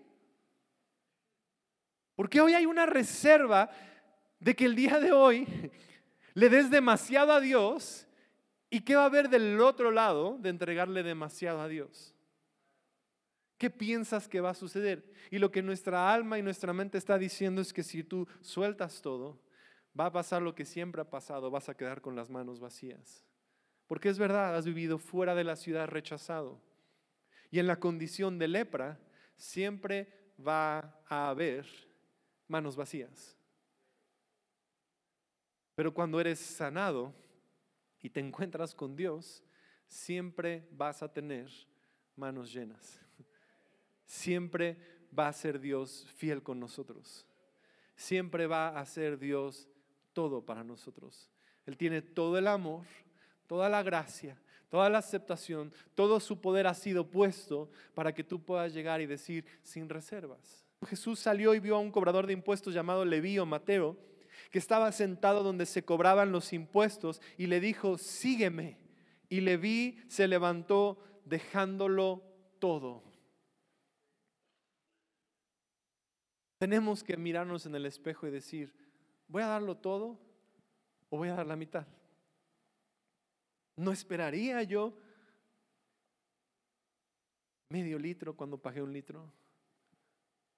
[2.15, 3.71] Porque hoy hay una reserva
[4.39, 5.47] de que el día de hoy
[6.35, 8.07] le des demasiado a Dios
[8.71, 12.15] y qué va a haber del otro lado de entregarle demasiado a Dios.
[13.59, 15.13] ¿Qué piensas que va a suceder?
[15.31, 19.01] Y lo que nuestra alma y nuestra mente está diciendo es que si tú sueltas
[19.01, 19.41] todo,
[19.99, 23.25] va a pasar lo que siempre ha pasado, vas a quedar con las manos vacías.
[23.87, 26.61] Porque es verdad, has vivido fuera de la ciudad rechazado.
[27.51, 28.99] Y en la condición de lepra
[29.37, 30.09] siempre
[30.45, 31.67] va a haber
[32.53, 33.35] manos vacías.
[35.75, 37.15] Pero cuando eres sanado
[37.99, 39.43] y te encuentras con Dios,
[39.89, 41.51] siempre vas a tener
[42.15, 43.01] manos llenas.
[44.05, 44.77] Siempre
[45.19, 47.27] va a ser Dios fiel con nosotros.
[47.97, 49.67] Siempre va a ser Dios
[50.13, 51.31] todo para nosotros.
[51.65, 52.85] Él tiene todo el amor,
[53.47, 54.39] toda la gracia,
[54.69, 59.07] toda la aceptación, todo su poder ha sido puesto para que tú puedas llegar y
[59.07, 60.67] decir sin reservas.
[60.87, 63.97] Jesús salió y vio a un cobrador de impuestos llamado Leví o Mateo,
[64.51, 68.79] que estaba sentado donde se cobraban los impuestos y le dijo, sígueme.
[69.29, 72.23] Y Leví se levantó dejándolo
[72.59, 73.03] todo.
[76.59, 78.73] Tenemos que mirarnos en el espejo y decir,
[79.27, 80.21] ¿voy a darlo todo
[81.09, 81.87] o voy a dar la mitad?
[83.77, 84.97] No esperaría yo
[87.69, 89.33] medio litro cuando pagué un litro.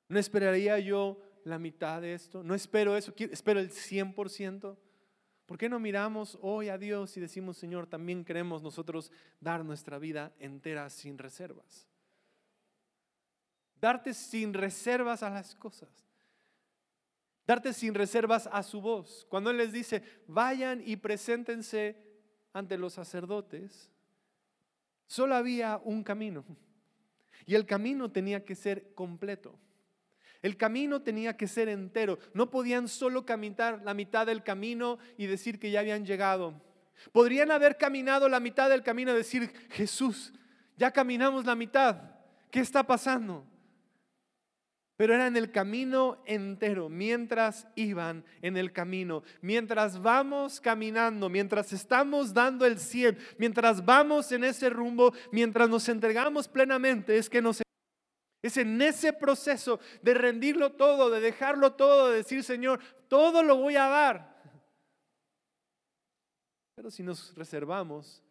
[0.08, 2.42] ¿No esperaría yo la mitad de esto?
[2.42, 4.76] No espero eso, espero el 100%.
[5.46, 9.98] ¿Por qué no miramos hoy a Dios y decimos, Señor, también queremos nosotros dar nuestra
[9.98, 11.86] vida entera sin reservas?
[13.80, 15.90] Darte sin reservas a las cosas.
[17.46, 19.26] Darte sin reservas a su voz.
[19.28, 21.96] Cuando Él les dice, vayan y preséntense
[22.54, 23.90] ante los sacerdotes,
[25.06, 26.44] solo había un camino.
[27.44, 29.58] Y el camino tenía que ser completo.
[30.44, 32.18] El camino tenía que ser entero.
[32.34, 36.60] No podían solo caminar la mitad del camino y decir que ya habían llegado.
[37.12, 40.34] Podrían haber caminado la mitad del camino y decir, Jesús,
[40.76, 41.96] ya caminamos la mitad.
[42.50, 43.46] ¿Qué está pasando?
[44.98, 51.72] Pero era en el camino entero, mientras iban en el camino, mientras vamos caminando, mientras
[51.72, 57.40] estamos dando el 100, mientras vamos en ese rumbo, mientras nos entregamos plenamente, es que
[57.40, 57.63] nos...
[58.44, 63.56] Es en ese proceso de rendirlo todo, de dejarlo todo, de decir, Señor, todo lo
[63.56, 64.34] voy a dar.
[66.74, 68.22] Pero si nos reservamos,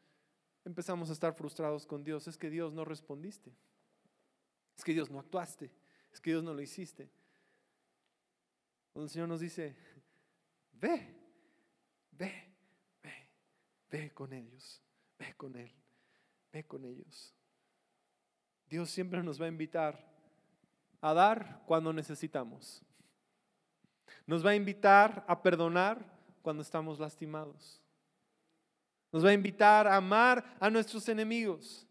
[0.65, 2.27] empezamos a estar frustrados con Dios.
[2.27, 3.51] Es que Dios no respondiste.
[4.77, 5.71] Es que Dios no actuaste
[6.13, 7.09] es que Dios no lo hiciste.
[8.91, 9.75] Cuando el Señor nos dice,
[10.73, 11.15] ve,
[12.11, 12.53] ve,
[13.01, 13.29] ve,
[13.89, 14.81] ve con ellos,
[15.17, 15.71] ve con Él,
[16.51, 17.33] ve con ellos.
[18.73, 20.03] Dios siempre nos va a invitar
[20.99, 22.81] a dar cuando necesitamos.
[24.25, 26.03] Nos va a invitar a perdonar
[26.41, 27.79] cuando estamos lastimados.
[29.11, 31.85] Nos va a invitar a amar a nuestros enemigos.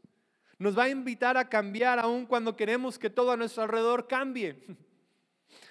[0.58, 4.60] Nos va a invitar a cambiar aun cuando queremos que todo a nuestro alrededor cambie.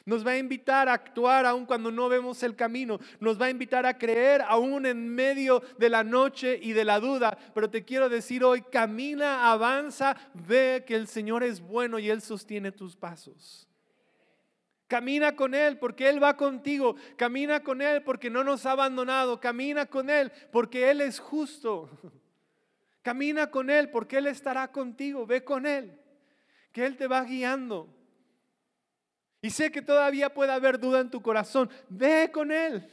[0.06, 3.00] Nos va a invitar a actuar aun cuando no vemos el camino.
[3.20, 7.00] Nos va a invitar a creer aún en medio de la noche y de la
[7.00, 7.38] duda.
[7.54, 12.22] Pero te quiero decir hoy, camina, avanza, ve que el Señor es bueno y Él
[12.22, 13.68] sostiene tus pasos.
[14.88, 16.96] Camina con Él porque Él va contigo.
[17.16, 19.40] Camina con Él porque no nos ha abandonado.
[19.40, 21.90] Camina con Él porque Él es justo.
[23.02, 25.26] Camina con Él porque Él estará contigo.
[25.26, 25.98] Ve con Él,
[26.72, 27.88] que Él te va guiando.
[29.42, 31.70] Y sé que todavía puede haber duda en tu corazón.
[31.90, 32.88] Ve con Él.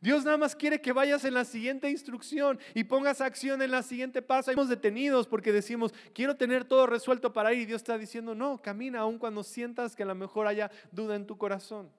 [0.00, 3.82] Dios nada más quiere que vayas en la siguiente instrucción y pongas acción en la
[3.82, 4.50] siguiente paso.
[4.50, 7.60] Estamos detenidos porque decimos, quiero tener todo resuelto para ir.
[7.60, 11.16] Y Dios está diciendo, no, camina aun cuando sientas que a lo mejor haya duda
[11.16, 11.92] en tu corazón.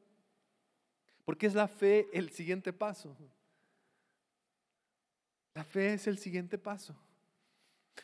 [1.26, 3.16] Porque es la fe el siguiente paso.
[5.54, 6.96] La fe es el siguiente paso.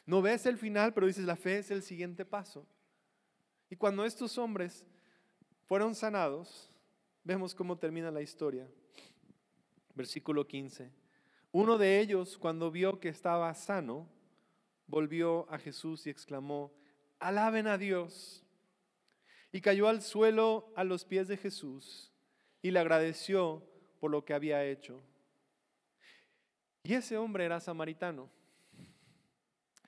[0.05, 2.67] No ves el final, pero dices, la fe es el siguiente paso.
[3.69, 4.85] Y cuando estos hombres
[5.65, 6.71] fueron sanados,
[7.23, 8.69] vemos cómo termina la historia.
[9.93, 10.91] Versículo 15.
[11.51, 14.07] Uno de ellos, cuando vio que estaba sano,
[14.85, 16.73] volvió a Jesús y exclamó,
[17.19, 18.43] alaben a Dios.
[19.51, 22.13] Y cayó al suelo a los pies de Jesús
[22.61, 23.63] y le agradeció
[23.99, 25.01] por lo que había hecho.
[26.83, 28.29] Y ese hombre era samaritano.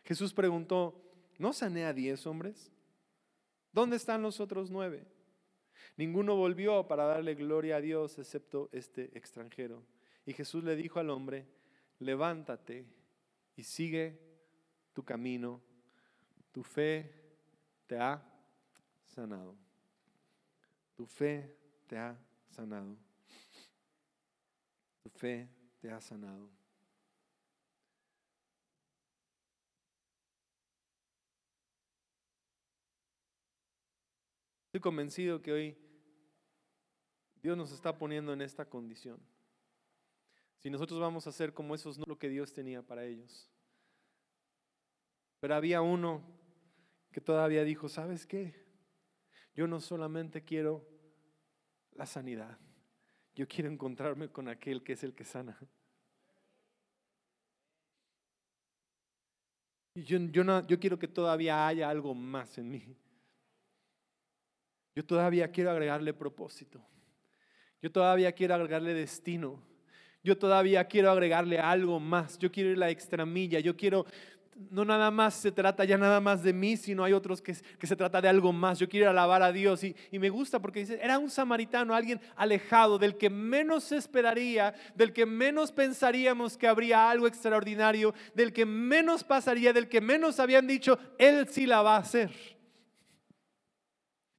[0.04, 1.02] Jesús preguntó,
[1.38, 2.72] ¿no sané a diez hombres?
[3.72, 5.06] ¿Dónde están los otros nueve?
[5.98, 9.84] Ninguno volvió para darle gloria a Dios excepto este extranjero.
[10.26, 11.46] Y Jesús le dijo al hombre,
[12.00, 12.86] levántate
[13.56, 14.20] y sigue
[14.94, 15.62] tu camino.
[16.52, 17.12] Tu fe
[17.86, 18.24] te ha
[19.06, 19.56] sanado.
[20.96, 21.56] Tu fe
[21.88, 22.18] te ha
[22.50, 22.98] sanado.
[25.04, 26.59] Tu fe te ha sanado.
[34.70, 35.78] Estoy convencido que hoy
[37.42, 39.20] Dios nos está poniendo en esta condición.
[40.60, 43.50] Si nosotros vamos a hacer como esos, no lo que Dios tenía para ellos.
[45.40, 46.22] Pero había uno
[47.12, 48.64] que todavía dijo, ¿sabes qué?
[49.56, 50.88] Yo no solamente quiero
[51.94, 52.60] la sanidad,
[53.34, 55.58] yo quiero encontrarme con aquel que es el que sana.
[59.96, 62.96] Yo, yo, no, yo quiero que todavía haya algo más en mí.
[64.96, 66.82] Yo todavía quiero agregarle propósito.
[67.82, 69.62] Yo todavía quiero agregarle destino.
[70.24, 72.38] Yo todavía quiero agregarle algo más.
[72.38, 73.62] Yo quiero ir la extramilla.
[73.62, 74.06] Yo quiero,
[74.70, 77.88] no nada más se trata ya nada más de mí, sino hay otros que, que
[77.88, 78.80] se trata de algo más.
[78.80, 79.82] Yo quiero alabar a Dios.
[79.86, 84.76] Y, y, me gusta porque dice, era un samaritano, alguien alejado, del que menos esperaría,
[84.96, 90.42] del que menos pensaríamos que habría algo extraordinario, del que menos pasaría, del que menos
[90.42, 92.59] habían dicho, Él sí la va a hacer.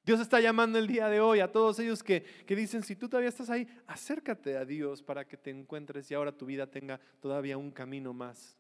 [0.05, 3.09] Dios está llamando el día de hoy a todos ellos que, que, dicen, si tú
[3.09, 6.99] todavía estás ahí, acércate a Dios para que te encuentres y ahora tu vida tenga
[7.21, 8.57] todavía un camino más.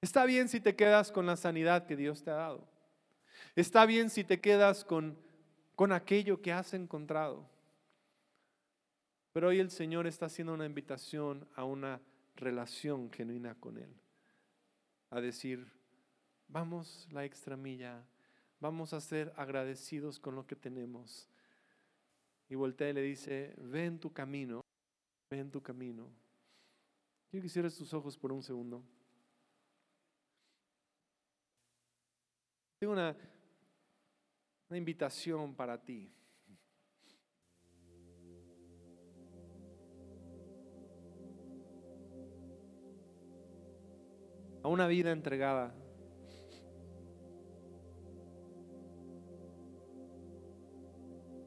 [0.00, 2.68] Está bien si te quedas con la sanidad que Dios te ha dado.
[3.56, 5.18] Está bien si te quedas con,
[5.74, 7.48] con aquello que has encontrado.
[9.32, 12.00] Pero hoy el Señor está haciendo una invitación a una
[12.36, 13.92] relación genuina con Él.
[15.10, 15.66] A decir,
[16.46, 18.04] vamos la extramilla
[18.60, 21.28] vamos a ser agradecidos con lo que tenemos.
[22.48, 24.62] Y voltea y le dice, ven tu camino,
[25.30, 26.08] ven tu camino.
[27.30, 28.82] Quiero que cierres tus ojos por un segundo.
[32.78, 33.14] Tengo una,
[34.68, 36.10] una invitación para ti.
[44.62, 45.74] A una vida entregada.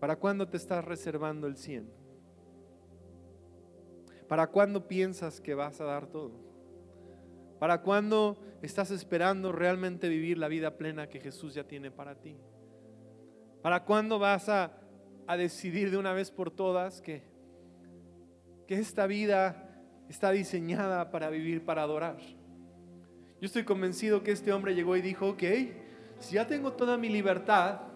[0.01, 1.87] ¿Para cuándo te estás reservando el 100?
[4.27, 6.31] ¿Para cuándo piensas que vas a dar todo?
[7.59, 12.35] ¿Para cuándo estás esperando realmente vivir la vida plena que Jesús ya tiene para ti?
[13.61, 14.71] ¿Para cuándo vas a,
[15.27, 17.21] a decidir de una vez por todas que,
[18.67, 22.17] que esta vida está diseñada para vivir, para adorar?
[22.17, 25.43] Yo estoy convencido que este hombre llegó y dijo, ok,
[26.17, 27.90] si ya tengo toda mi libertad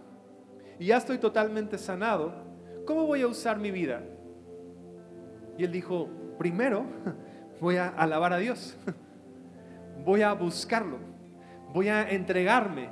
[0.80, 2.34] y ya estoy totalmente sanado,
[2.86, 4.02] ¿cómo voy a usar mi vida?
[5.58, 6.86] Y él dijo, primero
[7.62, 8.78] voy a alabar a Dios,
[10.06, 10.98] voy a buscarlo,
[11.74, 12.90] voy a entregarme,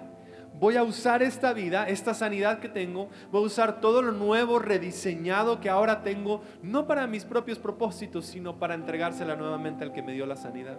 [0.59, 4.59] voy a usar esta vida, esta sanidad que tengo, voy a usar todo lo nuevo,
[4.59, 10.01] rediseñado que ahora tengo, no para mis propios propósitos, sino para entregársela nuevamente al que
[10.01, 10.77] me dio la sanidad.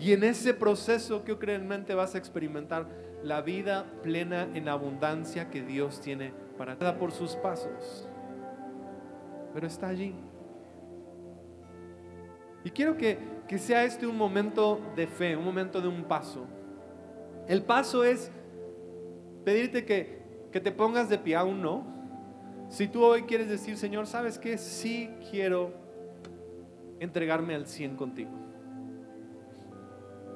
[0.00, 2.88] Y en ese proceso que realmente vas a experimentar
[3.22, 8.08] la vida plena en abundancia que Dios tiene para cada por sus pasos.
[9.52, 10.14] Pero está allí.
[12.64, 16.46] Y quiero que, que sea este un momento de fe, un momento de un paso.
[17.46, 18.30] El paso es
[19.44, 21.84] pedirte que, que te pongas de pie, aún no.
[22.70, 24.56] Si tú hoy quieres decir, Señor, ¿sabes qué?
[24.56, 25.74] Sí quiero
[27.00, 28.39] entregarme al 100 contigo.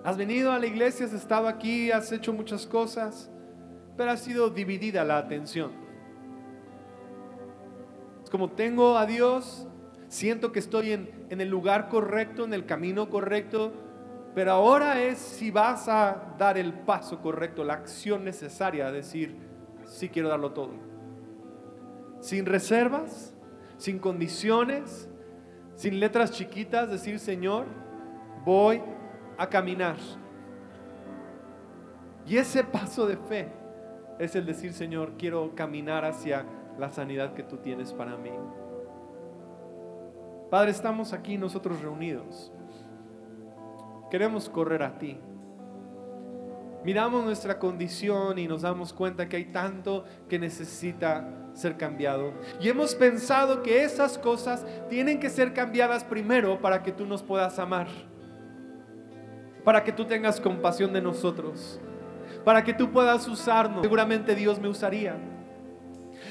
[0.05, 3.31] Has venido a la iglesia, has estado aquí, has hecho muchas cosas,
[3.97, 5.73] pero ha sido dividida la atención.
[8.23, 9.67] Es como tengo a Dios,
[10.09, 13.73] siento que estoy en, el lugar correcto, en el camino correcto,
[14.35, 19.35] pero ahora es si vas a dar el paso correcto, la acción necesaria, a decir,
[19.87, 20.73] sí quiero darlo todo.
[22.21, 23.35] Sin reservas,
[23.79, 25.09] sin condiciones,
[25.77, 27.65] sin letras chiquitas, decir, Señor,
[28.45, 28.83] voy
[29.39, 29.97] a caminar.
[32.27, 33.49] Y ese paso de fe
[34.19, 36.45] es el decir, Señor, quiero caminar hacia
[36.79, 38.31] la sanidad que tú tienes para mí.
[40.51, 42.53] Padre, estamos aquí nosotros reunidos.
[44.11, 45.19] Queremos correr a ti.
[46.85, 52.33] Miramos nuestra condición y nos damos cuenta que hay tanto que necesita ser cambiado.
[52.61, 57.23] Y hemos pensado que esas cosas tienen que ser cambiadas primero para que tú nos
[57.23, 57.89] puedas amar
[59.65, 61.81] para que tú tengas compasión de nosotros,
[62.45, 63.83] para que tú puedas usarnos.
[63.83, 65.17] Seguramente Dios me usaría.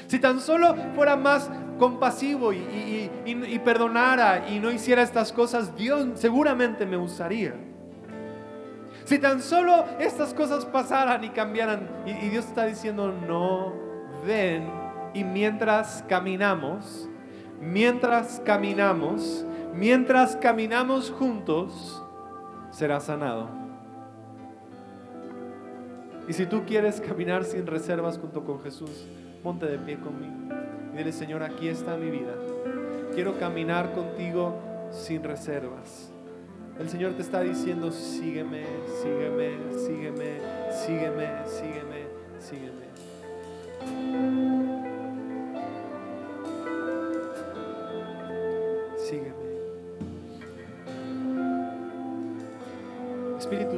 [0.06, 3.10] Si tan solo fuera más compasivo y,
[3.64, 7.54] perdonara y no hiciera estas cosas, Dios seguramente me usaría.
[9.04, 13.74] Si tan solo estas cosas pasaran y cambiaran, y, y Dios está diciendo, no,
[14.24, 14.70] ven,
[15.12, 17.08] y mientras caminamos,
[17.60, 22.03] mientras caminamos, mientras caminamos juntos,
[22.74, 23.48] será sanado.
[26.28, 29.06] Y si tú quieres caminar sin reservas junto con Jesús,
[29.42, 30.34] ponte de pie conmigo
[30.92, 32.34] y dile, Señor, aquí está mi vida.
[33.14, 34.54] Quiero caminar contigo
[34.90, 36.10] sin reservas.
[36.78, 38.64] El Señor te está diciendo, sígueme,
[39.02, 40.40] sígueme, sígueme,
[40.72, 42.04] sígueme, sígueme,
[42.40, 42.84] sígueme.
[43.80, 44.93] Sígueme.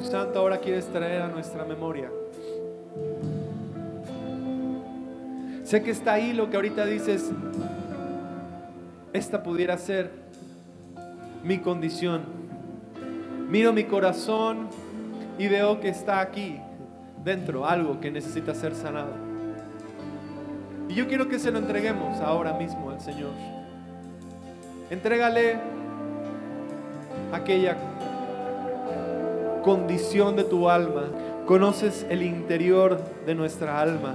[0.06, 2.10] Santo ahora quieres traer a nuestra memoria.
[5.64, 7.32] Sé que está ahí lo que ahorita dices,
[9.12, 10.10] esta pudiera ser
[11.42, 12.22] mi condición.
[13.48, 14.68] Miro mi corazón
[15.38, 16.60] y veo que está aquí
[17.24, 19.12] dentro algo que necesita ser sanado.
[20.88, 23.32] Y yo quiero que se lo entreguemos ahora mismo al Señor.
[24.88, 25.56] Entrégale
[27.32, 27.76] aquella
[29.66, 31.06] condición de tu alma,
[31.44, 34.14] conoces el interior de nuestra alma,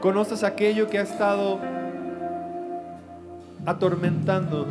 [0.00, 1.58] conoces aquello que ha estado
[3.66, 4.64] atormentando,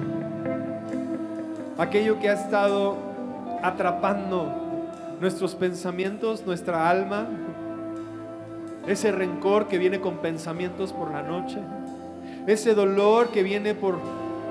[1.77, 2.95] aquello que ha estado
[3.61, 4.47] atrapando
[5.19, 7.27] nuestros pensamientos, nuestra alma,
[8.87, 11.57] ese rencor que viene con pensamientos por la noche,
[12.47, 13.97] ese dolor que viene por,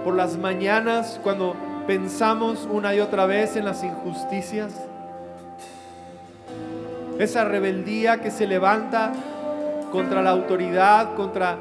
[0.05, 1.57] por las mañanas cuando
[1.87, 4.73] pensamos una y otra vez en las injusticias.
[7.19, 9.13] Esa rebeldía que se levanta
[9.93, 11.59] contra la autoridad, contra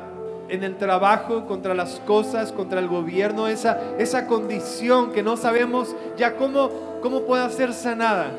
[0.49, 5.95] en el trabajo, contra las cosas, contra el gobierno, esa, esa condición que no sabemos
[6.17, 6.69] ya cómo,
[7.01, 8.31] cómo puede ser sanada.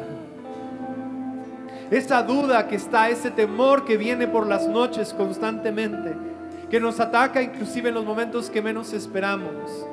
[1.91, 6.14] esa duda que está, ese temor que viene por las noches constantemente,
[6.70, 9.87] que nos ataca inclusive en los momentos que menos esperamos.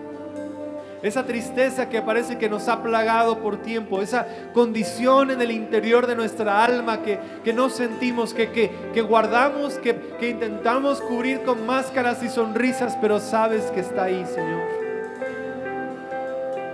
[1.03, 6.07] Esa tristeza que parece que nos ha plagado por tiempo, esa condición en el interior
[6.07, 12.23] de nuestra alma que, no sentimos, que, que, guardamos, que, que intentamos cubrir con máscaras
[12.23, 14.61] y sonrisas, pero sabes que está ahí, Señor.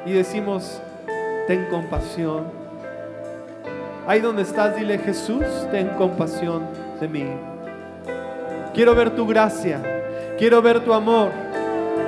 [0.05, 0.81] Y decimos,
[1.47, 2.45] ten compasión.
[4.07, 6.67] Ahí donde estás, dile Jesús, ten compasión
[7.01, 7.25] de mí.
[8.73, 9.81] Quiero ver tu gracia,
[10.37, 11.29] quiero ver tu amor,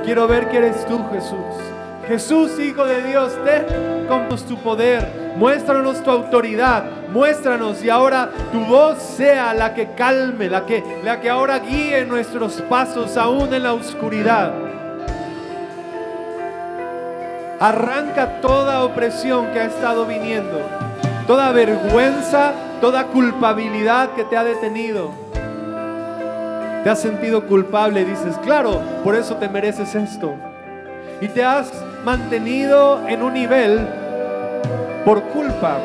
[0.06, 1.75] quiero ver que eres tú, Jesús.
[2.08, 3.66] Jesús, Hijo de Dios, ten
[4.08, 10.48] con tu poder, muéstranos tu autoridad, muéstranos y ahora tu voz sea la que calme,
[10.50, 14.54] la que, la que ahora guíe nuestros pasos aún en la oscuridad.
[17.60, 20.60] Arranca toda opresión que ha estado viniendo,
[21.26, 22.52] toda vergüenza,
[22.82, 25.12] toda culpabilidad que te ha detenido.
[26.84, 30.36] Te has sentido culpable y dices, claro, por eso te mereces esto.
[31.22, 31.72] Y te has
[32.06, 33.80] mantenido en un nivel
[35.04, 35.80] por culpa,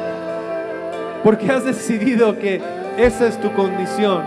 [1.25, 2.61] porque has decidido que
[2.99, 4.23] esa es tu condición.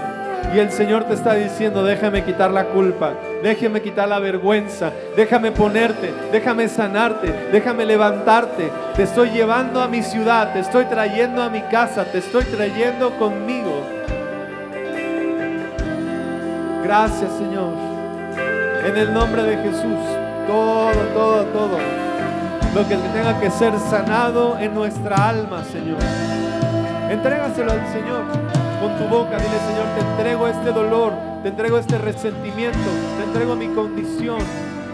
[0.54, 3.14] Y el Señor te está diciendo, déjame quitar la culpa,
[3.44, 8.72] déjame quitar la vergüenza, déjame ponerte, déjame sanarte, déjame levantarte.
[8.96, 13.12] Te estoy llevando a mi ciudad, te estoy trayendo a mi casa, te estoy trayendo
[13.18, 13.84] conmigo.
[16.84, 17.74] Gracias Señor.
[18.86, 21.78] En el nombre de Jesús todo, todo, todo.
[22.76, 26.00] Lo que tenga que ser sanado en nuestra alma, Señor.
[27.10, 28.24] Entrégaselo al Señor
[28.82, 29.38] con tu boca.
[29.38, 31.14] Dile, Señor, te entrego este dolor,
[31.44, 34.40] te entrego este resentimiento, te entrego mi condición,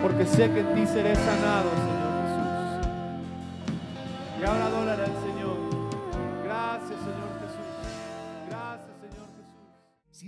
[0.02, 2.88] porque sé que en ti seré sanado, Señor Jesús.
[4.42, 5.29] Y ahora adórale al Señor.